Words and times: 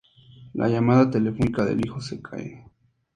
La 0.55 0.67
llamada 0.67 1.11
telefónica 1.11 1.63
del 1.63 1.85
hijo 1.85 2.01
se 2.01 2.23
cae. 2.23 2.65